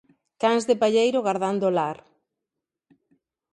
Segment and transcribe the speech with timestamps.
[0.41, 1.97] cans de palleiro gardando o lar;